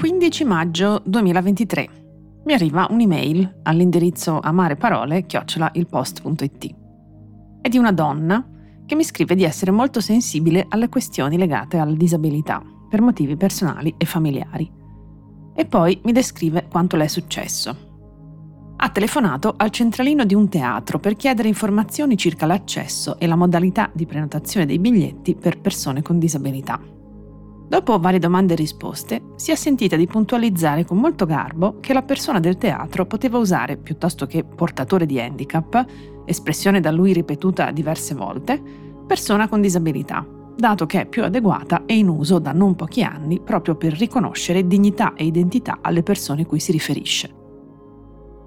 [0.00, 1.88] 15 maggio 2023.
[2.46, 6.74] Mi arriva un'email all'indirizzo amareparole-ilpost.it.
[7.60, 8.48] È di una donna
[8.86, 13.94] che mi scrive di essere molto sensibile alle questioni legate alla disabilità, per motivi personali
[13.98, 14.72] e familiari.
[15.54, 17.76] E poi mi descrive quanto le è successo.
[18.76, 23.90] Ha telefonato al centralino di un teatro per chiedere informazioni circa l'accesso e la modalità
[23.92, 26.80] di prenotazione dei biglietti per persone con disabilità.
[27.70, 32.02] Dopo varie domande e risposte, si è sentita di puntualizzare con molto garbo che la
[32.02, 35.84] persona del teatro poteva usare, piuttosto che portatore di handicap,
[36.24, 38.60] espressione da lui ripetuta diverse volte,
[39.06, 43.40] persona con disabilità, dato che è più adeguata e in uso da non pochi anni
[43.40, 47.32] proprio per riconoscere dignità e identità alle persone cui si riferisce.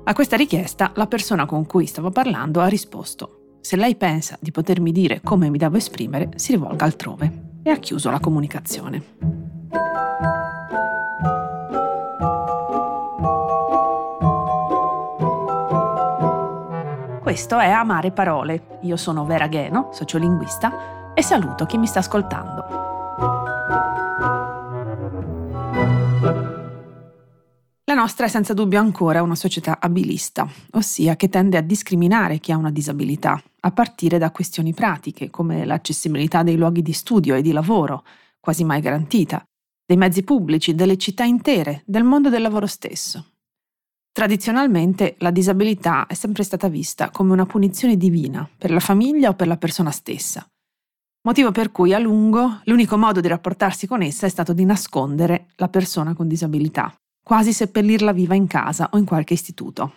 [0.03, 4.51] A questa richiesta la persona con cui stavo parlando ha risposto se lei pensa di
[4.51, 9.41] potermi dire come mi devo esprimere, si rivolga altrove e ha chiuso la comunicazione.
[17.21, 18.79] Questo è Amare Parole.
[18.81, 22.65] Io sono Vera Gheno, sociolinguista, e saluto chi mi sta ascoltando.
[27.85, 32.51] La nostra è senza dubbio ancora una società abilista, ossia che tende a discriminare chi
[32.51, 37.41] ha una disabilità, a partire da questioni pratiche come l'accessibilità dei luoghi di studio e
[37.41, 38.03] di lavoro,
[38.39, 39.43] quasi mai garantita,
[39.85, 43.33] dei mezzi pubblici, delle città intere, del mondo del lavoro stesso.
[44.11, 49.33] Tradizionalmente la disabilità è sempre stata vista come una punizione divina per la famiglia o
[49.33, 50.45] per la persona stessa,
[51.21, 55.47] motivo per cui a lungo l'unico modo di rapportarsi con essa è stato di nascondere
[55.55, 59.93] la persona con disabilità quasi seppellirla viva in casa o in qualche istituto.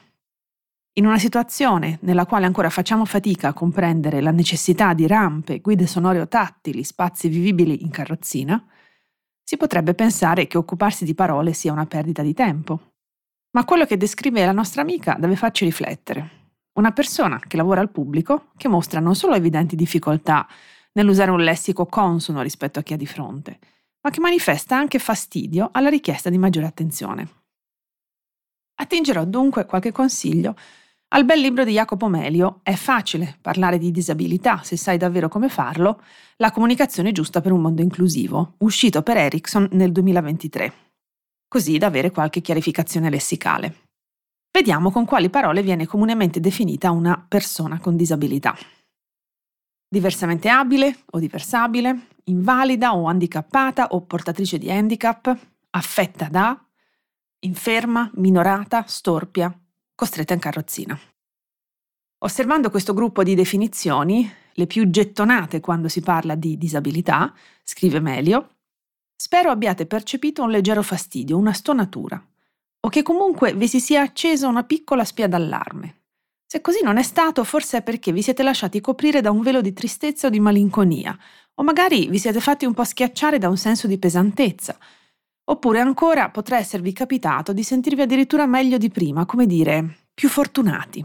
[0.99, 5.87] In una situazione nella quale ancora facciamo fatica a comprendere la necessità di rampe, guide
[5.87, 8.65] sonore o tattili, spazi vivibili in carrozzina,
[9.43, 12.95] si potrebbe pensare che occuparsi di parole sia una perdita di tempo.
[13.51, 16.31] Ma quello che descrive la nostra amica deve farci riflettere.
[16.79, 20.49] Una persona che lavora al pubblico, che mostra non solo evidenti difficoltà
[20.93, 23.59] nell'usare un lessico consono rispetto a chi ha di fronte,
[24.01, 27.29] ma che manifesta anche fastidio alla richiesta di maggiore attenzione.
[28.77, 30.57] Attingerò dunque qualche consiglio
[31.09, 35.49] al bel libro di Jacopo Melio È facile parlare di disabilità se sai davvero come
[35.49, 36.03] farlo,
[36.39, 40.73] La comunicazione giusta per un mondo inclusivo, uscito per Ericsson nel 2023,
[41.47, 43.85] così da avere qualche chiarificazione lessicale.
[44.51, 48.57] Vediamo con quali parole viene comunemente definita una persona con disabilità.
[49.89, 55.35] Diversamente abile o diversabile, invalida o handicappata o portatrice di handicap,
[55.71, 56.61] affetta da,
[57.41, 59.57] inferma, minorata, storpia,
[59.97, 60.97] costretta in carrozzina.
[62.19, 67.35] Osservando questo gruppo di definizioni, le più gettonate quando si parla di disabilità,
[67.65, 68.57] scrive Melio,
[69.17, 72.25] spero abbiate percepito un leggero fastidio, una stonatura,
[72.81, 76.03] o che comunque vi si sia accesa una piccola spia d'allarme.
[76.47, 79.61] Se così non è stato, forse è perché vi siete lasciati coprire da un velo
[79.61, 81.19] di tristezza o di malinconia,
[81.55, 84.79] o magari vi siete fatti un po' schiacciare da un senso di pesantezza.
[85.49, 91.05] Oppure ancora potrà esservi capitato di sentirvi addirittura meglio di prima, come dire, più fortunati.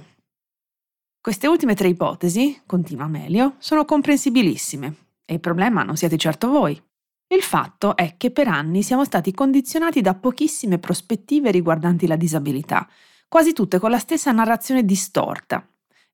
[1.21, 6.81] Queste ultime tre ipotesi, continua Melio, sono comprensibilissime e il problema non siete certo voi.
[7.27, 12.89] Il fatto è che per anni siamo stati condizionati da pochissime prospettive riguardanti la disabilità,
[13.27, 15.65] quasi tutte con la stessa narrazione distorta,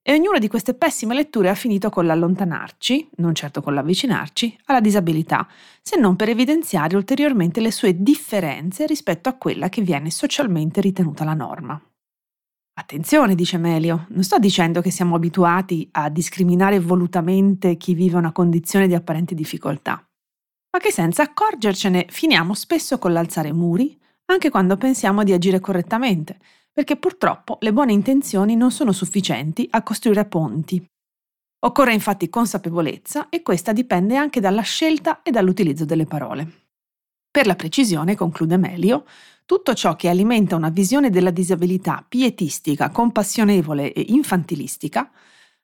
[0.10, 4.80] e ognuna di queste pessime letture ha finito con l'allontanarci, non certo con l'avvicinarci, alla
[4.80, 5.46] disabilità,
[5.82, 11.26] se non per evidenziare ulteriormente le sue differenze rispetto a quella che viene socialmente ritenuta
[11.26, 11.82] la norma.
[12.80, 18.32] Attenzione, dice Melio, non sto dicendo che siamo abituati a discriminare volutamente chi vive una
[18.32, 20.02] condizione di apparente difficoltà,
[20.72, 26.38] ma che senza accorgercene finiamo spesso con l'alzare muri, anche quando pensiamo di agire correttamente,
[26.78, 30.86] perché purtroppo le buone intenzioni non sono sufficienti a costruire ponti.
[31.66, 36.66] Occorre infatti consapevolezza e questa dipende anche dalla scelta e dall'utilizzo delle parole.
[37.32, 39.06] Per la precisione, conclude Melio,
[39.46, 45.10] tutto ciò che alimenta una visione della disabilità pietistica, compassionevole e infantilistica,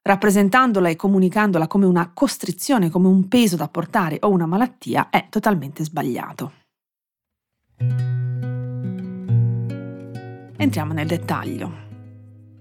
[0.02, 5.28] rappresentandola e comunicandola come una costrizione, come un peso da portare o una malattia, è
[5.30, 6.54] totalmente sbagliato.
[10.56, 11.82] Entriamo nel dettaglio.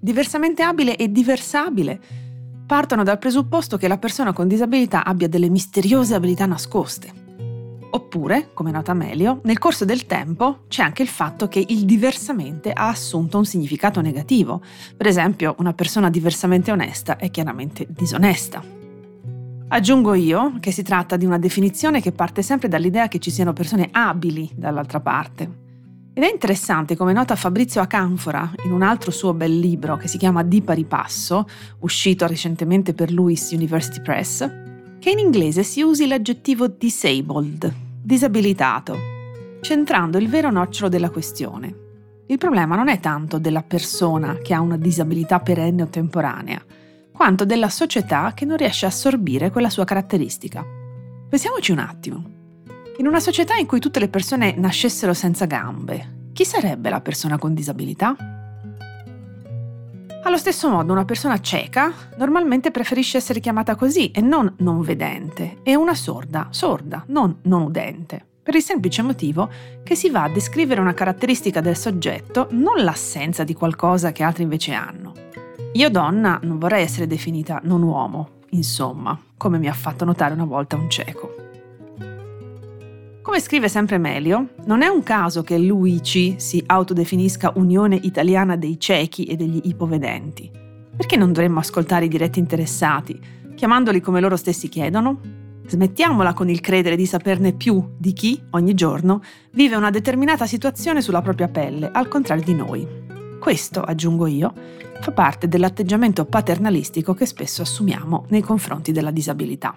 [0.01, 2.01] Diversamente abile e diversabile
[2.67, 7.21] partono dal presupposto che la persona con disabilità abbia delle misteriose abilità nascoste.
[7.91, 12.73] Oppure, come nota Melio, nel corso del tempo c'è anche il fatto che il diversamente
[12.73, 14.63] ha assunto un significato negativo.
[14.97, 18.65] Per esempio, una persona diversamente onesta è chiaramente disonesta.
[19.69, 23.53] Aggiungo io che si tratta di una definizione che parte sempre dall'idea che ci siano
[23.53, 25.62] persone abili dall'altra parte
[26.15, 30.19] Ed è interessante, come nota Fabrizio Acanfora in un altro suo bel libro che si
[30.19, 31.47] chiama Di pari passo,
[31.79, 34.47] uscito recentemente per Lewis University Press,
[34.99, 37.73] che in inglese si usi l'aggettivo disabled,
[38.03, 38.95] disabilitato,
[39.63, 41.75] centrando il vero nocciolo della questione.
[42.27, 46.63] Il problema non è tanto della persona che ha una disabilità perenne o temporanea,
[47.11, 50.63] quanto della società che non riesce a assorbire quella sua caratteristica.
[51.31, 52.41] Pensiamoci un attimo.
[53.03, 57.37] In una società in cui tutte le persone nascessero senza gambe, chi sarebbe la persona
[57.37, 58.15] con disabilità?
[60.23, 65.59] Allo stesso modo, una persona cieca normalmente preferisce essere chiamata così e non non vedente,
[65.65, 69.51] e una sorda sorda, non non udente per il semplice motivo
[69.83, 74.45] che si va a descrivere una caratteristica del soggetto, non l'assenza di qualcosa che altri
[74.45, 75.13] invece hanno.
[75.73, 80.45] Io donna non vorrei essere definita non uomo, insomma, come mi ha fatto notare una
[80.45, 81.42] volta un cieco.
[83.23, 88.81] Come scrive sempre Melio, non è un caso che l'UICI si autodefinisca Unione Italiana dei
[88.81, 90.51] Ciechi e degli Ipovedenti.
[90.97, 93.19] Perché non dovremmo ascoltare i diretti interessati,
[93.55, 95.21] chiamandoli come loro stessi chiedono?
[95.65, 99.23] Smettiamola con il credere di saperne più di chi, ogni giorno,
[99.53, 102.85] vive una determinata situazione sulla propria pelle, al contrario di noi.
[103.39, 104.53] Questo, aggiungo io,
[105.01, 109.77] fa parte dell'atteggiamento paternalistico che spesso assumiamo nei confronti della disabilità.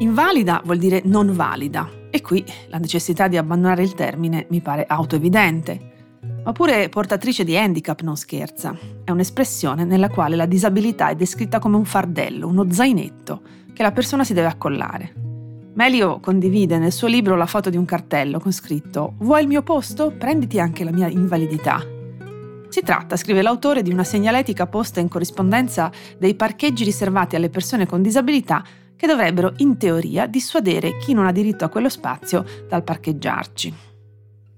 [0.00, 4.84] Invalida vuol dire non valida e qui la necessità di abbandonare il termine mi pare
[4.86, 5.96] autoevidente.
[6.44, 8.76] Oppure portatrice di handicap non scherza.
[9.02, 13.42] È un'espressione nella quale la disabilità è descritta come un fardello, uno zainetto,
[13.74, 15.14] che la persona si deve accollare.
[15.74, 19.62] Melio condivide nel suo libro la foto di un cartello con scritto Vuoi il mio
[19.62, 20.12] posto?
[20.16, 21.84] Prenditi anche la mia invalidità.
[22.68, 27.86] Si tratta, scrive l'autore, di una segnaletica posta in corrispondenza dei parcheggi riservati alle persone
[27.86, 28.62] con disabilità
[28.98, 33.72] che dovrebbero, in teoria, dissuadere chi non ha diritto a quello spazio dal parcheggiarci.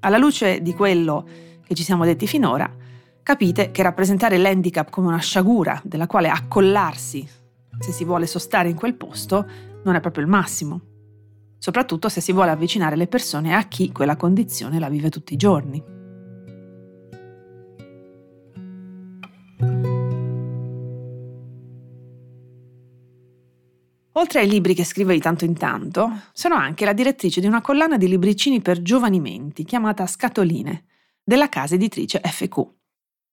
[0.01, 1.29] Alla luce di quello
[1.63, 2.69] che ci siamo detti finora,
[3.23, 7.29] capite che rappresentare l'handicap come una sciagura della quale accollarsi
[7.79, 9.47] se si vuole sostare in quel posto,
[9.85, 10.81] non è proprio il massimo.
[11.59, 15.37] Soprattutto se si vuole avvicinare le persone a chi quella condizione la vive tutti i
[15.37, 15.99] giorni.
[24.21, 27.63] Oltre ai libri che scrive di tanto in tanto, sono anche la direttrice di una
[27.63, 30.85] collana di libricini per giovani menti chiamata Scatoline,
[31.25, 32.69] della casa editrice FQ.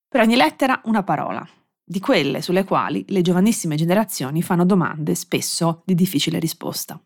[0.07, 1.45] Per ogni lettera una parola,
[1.84, 6.98] di quelle sulle quali le giovanissime generazioni fanno domande spesso di difficile risposta.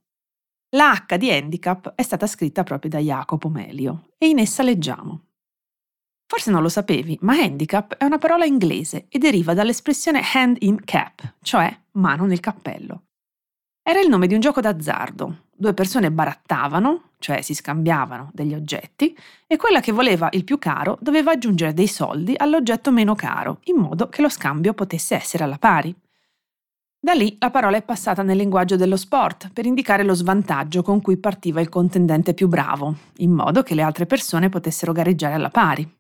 [0.76, 5.26] La H di handicap è stata scritta proprio da Jacopo Melio e in essa leggiamo.
[6.28, 10.84] Forse non lo sapevi, ma handicap è una parola inglese e deriva dall'espressione hand in
[10.84, 13.06] cap, cioè mano nel cappello.
[13.84, 15.46] Era il nome di un gioco d'azzardo.
[15.56, 19.18] Due persone barattavano, cioè si scambiavano degli oggetti,
[19.48, 23.78] e quella che voleva il più caro doveva aggiungere dei soldi all'oggetto meno caro, in
[23.78, 25.96] modo che lo scambio potesse essere alla pari.
[27.04, 31.02] Da lì la parola è passata nel linguaggio dello sport per indicare lo svantaggio con
[31.02, 35.50] cui partiva il contendente più bravo, in modo che le altre persone potessero gareggiare alla
[35.50, 35.92] pari.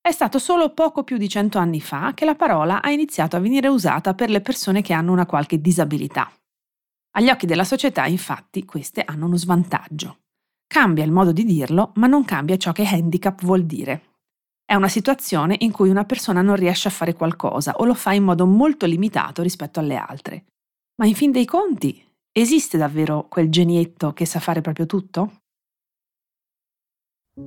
[0.00, 3.38] È stato solo poco più di cento anni fa che la parola ha iniziato a
[3.38, 6.28] venire usata per le persone che hanno una qualche disabilità.
[7.14, 10.20] Agli occhi della società, infatti, queste hanno uno svantaggio.
[10.66, 14.12] Cambia il modo di dirlo, ma non cambia ciò che handicap vuol dire.
[14.64, 18.14] È una situazione in cui una persona non riesce a fare qualcosa o lo fa
[18.14, 20.46] in modo molto limitato rispetto alle altre.
[20.96, 22.02] Ma in fin dei conti,
[22.32, 25.42] esiste davvero quel genietto che sa fare proprio tutto?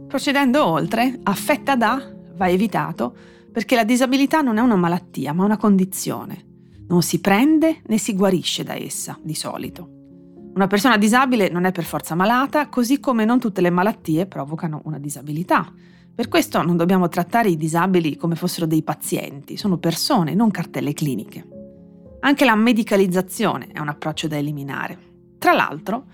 [0.08, 3.16] Procedendo oltre, affetta da va evitato
[3.52, 6.45] perché la disabilità non è una malattia, ma una condizione.
[6.88, 9.90] Non si prende né si guarisce da essa, di solito.
[10.54, 14.82] Una persona disabile non è per forza malata, così come non tutte le malattie provocano
[14.86, 15.70] una disabilità.
[16.16, 20.94] Per questo non dobbiamo trattare i disabili come fossero dei pazienti, sono persone, non cartelle
[20.94, 21.46] cliniche.
[22.22, 24.98] Anche la medicalizzazione è un approccio da eliminare.
[25.38, 26.06] Tra l'altro,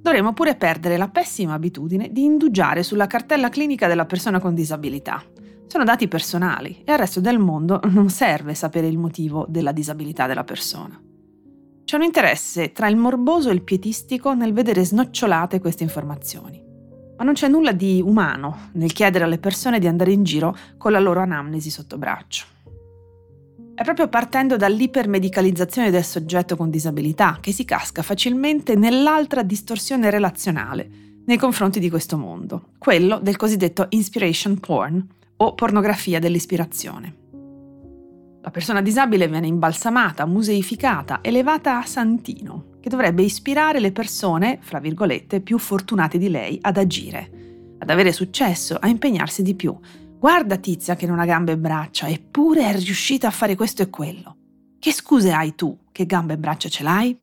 [0.00, 5.22] dovremmo pure perdere la pessima abitudine di indugiare sulla cartella clinica della persona con disabilità.
[5.70, 10.26] Sono dati personali e al resto del mondo non serve sapere il motivo della disabilità
[10.26, 11.00] della persona.
[11.84, 16.60] C'è un interesse tra il morboso e il pietistico nel vedere snocciolate queste informazioni.
[17.16, 20.90] Ma non c'è nulla di umano nel chiedere alle persone di andare in giro con
[20.90, 22.46] la loro anamnesi sotto braccio.
[23.72, 30.90] È proprio partendo dall'ipermedicalizzazione del soggetto con disabilità che si casca facilmente nell'altra distorsione relazionale
[31.26, 35.06] nei confronti di questo mondo, quello del cosiddetto inspiration porn,
[35.42, 37.16] o pornografia dell'ispirazione.
[38.42, 44.78] La persona disabile viene imbalsamata, museificata, elevata a santino, che dovrebbe ispirare le persone, fra
[44.78, 49.78] virgolette, più fortunate di lei ad agire, ad avere successo, a impegnarsi di più.
[50.18, 53.90] Guarda Tizia che non ha gambe e braccia, eppure è riuscita a fare questo e
[53.90, 54.36] quello.
[54.78, 57.18] Che scuse hai tu che gambe e braccia ce l'hai?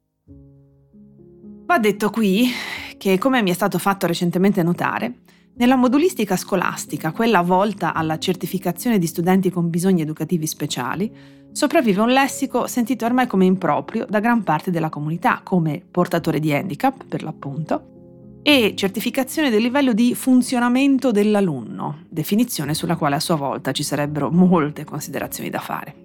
[1.66, 2.50] Va detto qui
[2.98, 5.20] che, come mi è stato fatto recentemente notare,
[5.58, 11.12] nella modulistica scolastica, quella volta alla certificazione di studenti con bisogni educativi speciali,
[11.52, 16.54] sopravvive un lessico sentito ormai come improprio da gran parte della comunità, come portatore di
[16.54, 17.96] handicap, per l'appunto,
[18.44, 24.30] e certificazione del livello di funzionamento dell'alunno, definizione sulla quale a sua volta ci sarebbero
[24.30, 25.96] molte considerazioni da fare.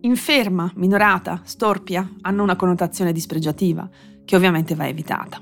[0.00, 3.88] Inferma, minorata, storpia hanno una connotazione dispregiativa,
[4.24, 5.40] che ovviamente va evitata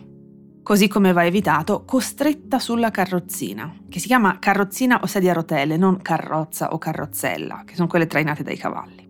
[0.64, 5.76] così come va evitato costretta sulla carrozzina, che si chiama carrozzina o sedia a rotelle,
[5.76, 9.06] non carrozza o carrozzella, che sono quelle trainate dai cavalli.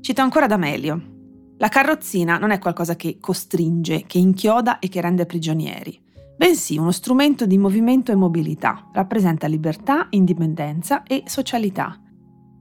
[0.00, 1.10] Cito ancora D'Amelio.
[1.58, 6.02] La carrozzina non è qualcosa che costringe, che inchioda e che rende prigionieri,
[6.36, 11.96] bensì uno strumento di movimento e mobilità, rappresenta libertà, indipendenza e socialità,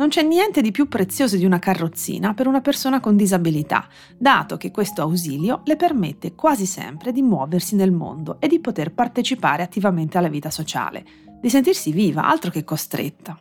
[0.01, 4.57] non c'è niente di più prezioso di una carrozzina per una persona con disabilità, dato
[4.57, 9.61] che questo ausilio le permette quasi sempre di muoversi nel mondo e di poter partecipare
[9.61, 11.05] attivamente alla vita sociale,
[11.39, 13.39] di sentirsi viva, altro che costretta.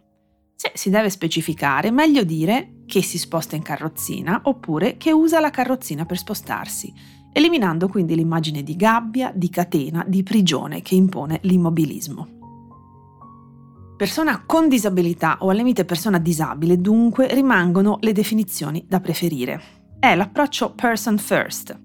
[0.55, 5.49] Se si deve specificare, meglio dire che si sposta in carrozzina oppure che usa la
[5.49, 6.93] carrozzina per spostarsi,
[7.33, 12.40] eliminando quindi l'immagine di gabbia, di catena, di prigione che impone l'immobilismo.
[14.01, 19.61] Persona con disabilità o al limite persona disabile dunque rimangono le definizioni da preferire.
[19.99, 21.79] È l'approccio person first,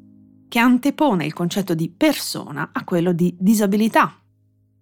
[0.48, 4.18] che antepone il concetto di persona a quello di disabilità,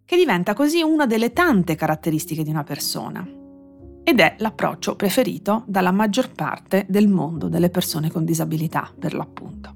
[0.05, 3.27] che diventa così una delle tante caratteristiche di una persona.
[4.03, 9.73] Ed è l'approccio preferito dalla maggior parte del mondo delle persone con disabilità, per l'appunto.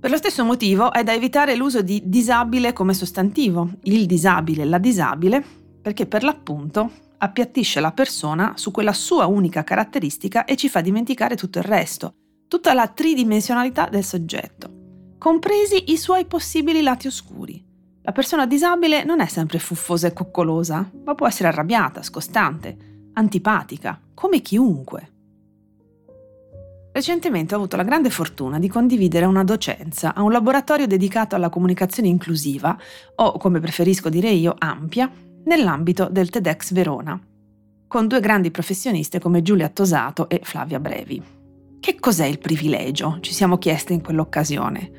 [0.00, 3.70] Per lo stesso motivo è da evitare l'uso di disabile come sostantivo.
[3.82, 10.44] Il disabile la disabile perché per l'appunto appiattisce la persona su quella sua unica caratteristica
[10.44, 12.14] e ci fa dimenticare tutto il resto,
[12.48, 17.62] tutta la tridimensionalità del soggetto, compresi i suoi possibili lati oscuri.
[18.02, 24.00] La persona disabile non è sempre fuffosa e coccolosa, ma può essere arrabbiata, scostante, antipatica,
[24.14, 25.12] come chiunque.
[26.92, 31.50] Recentemente ho avuto la grande fortuna di condividere una docenza a un laboratorio dedicato alla
[31.50, 32.76] comunicazione inclusiva,
[33.16, 35.08] o come preferisco dire io, ampia,
[35.44, 37.20] nell'ambito del TEDx Verona,
[37.86, 41.22] con due grandi professioniste come Giulia Tosato e Flavia Brevi.
[41.80, 43.18] Che cos'è il privilegio?
[43.20, 44.90] Ci siamo chieste in quell'occasione.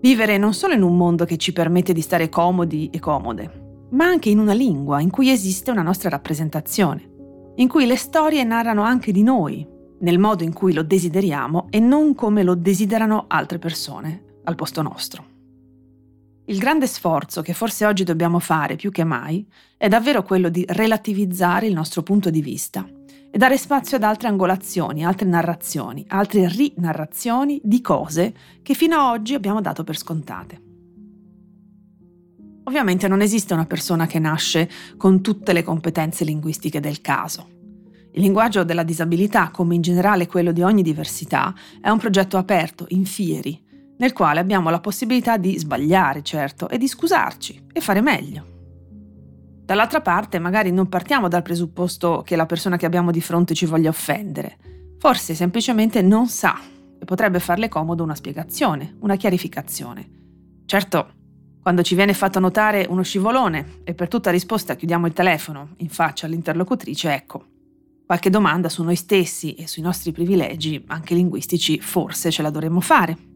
[0.00, 4.06] Vivere non solo in un mondo che ci permette di stare comodi e comode, ma
[4.06, 7.10] anche in una lingua in cui esiste una nostra rappresentazione,
[7.56, 9.66] in cui le storie narrano anche di noi,
[10.00, 14.82] nel modo in cui lo desideriamo e non come lo desiderano altre persone al posto
[14.82, 15.36] nostro.
[16.48, 20.64] Il grande sforzo che forse oggi dobbiamo fare più che mai è davvero quello di
[20.66, 22.88] relativizzare il nostro punto di vista
[23.30, 29.10] e dare spazio ad altre angolazioni, altre narrazioni, altre rinarrazioni di cose che fino ad
[29.10, 30.62] oggi abbiamo dato per scontate.
[32.64, 37.46] Ovviamente non esiste una persona che nasce con tutte le competenze linguistiche del caso.
[38.12, 42.86] Il linguaggio della disabilità, come in generale quello di ogni diversità, è un progetto aperto,
[42.88, 43.66] in fieri,
[43.98, 48.56] nel quale abbiamo la possibilità di sbagliare, certo, e di scusarci e fare meglio.
[49.64, 53.66] Dall'altra parte, magari non partiamo dal presupposto che la persona che abbiamo di fronte ci
[53.66, 54.56] voglia offendere.
[54.98, 56.58] Forse semplicemente non sa
[56.98, 60.08] e potrebbe farle comodo una spiegazione, una chiarificazione.
[60.64, 61.12] Certo,
[61.60, 65.90] quando ci viene fatto notare uno scivolone e per tutta risposta chiudiamo il telefono in
[65.90, 67.44] faccia all'interlocutrice, ecco,
[68.06, 72.80] qualche domanda su noi stessi e sui nostri privilegi, anche linguistici, forse ce la dovremmo
[72.80, 73.27] fare.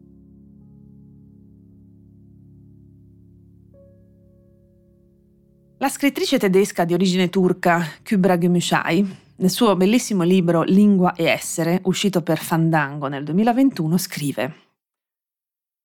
[5.93, 12.23] Scrittrice tedesca di origine turca Kübra Gümüşay, nel suo bellissimo libro Lingua e essere, uscito
[12.23, 14.55] per Fandango nel 2021, scrive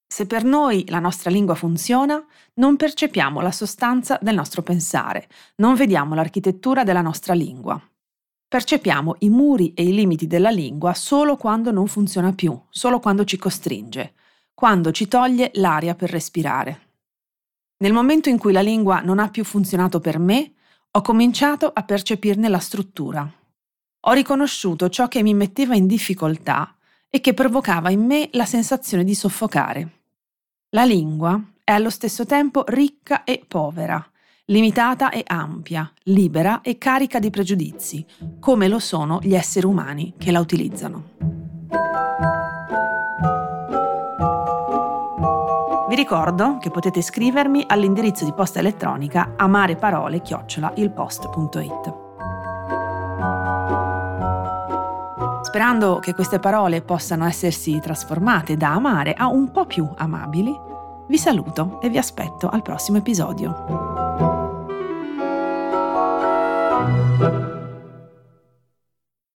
[0.06, 2.24] Se per noi la nostra lingua funziona,
[2.54, 7.78] non percepiamo la sostanza del nostro pensare, non vediamo l'architettura della nostra lingua.
[8.48, 13.24] Percepiamo i muri e i limiti della lingua solo quando non funziona più, solo quando
[13.24, 14.14] ci costringe,
[14.54, 16.87] quando ci toglie l'aria per respirare.
[17.80, 20.54] Nel momento in cui la lingua non ha più funzionato per me,
[20.90, 23.30] ho cominciato a percepirne la struttura.
[24.00, 26.74] Ho riconosciuto ciò che mi metteva in difficoltà
[27.08, 30.00] e che provocava in me la sensazione di soffocare.
[30.70, 34.04] La lingua è allo stesso tempo ricca e povera,
[34.46, 38.04] limitata e ampia, libera e carica di pregiudizi,
[38.40, 41.27] come lo sono gli esseri umani che la utilizzano.
[45.98, 51.94] Ricordo che potete scrivermi all'indirizzo di posta elettronica amareparole-ilpost.it.
[55.42, 60.56] Sperando che queste parole possano essersi trasformate da amare a un po' più amabili,
[61.08, 63.97] vi saluto e vi aspetto al prossimo episodio.